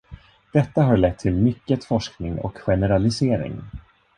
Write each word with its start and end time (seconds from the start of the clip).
Detta 0.53 0.83
har 0.83 0.97
lett 0.97 1.19
till 1.19 1.33
mycket 1.35 1.85
forskning 1.85 2.39
och 2.39 2.55
generalisering. 2.57 3.61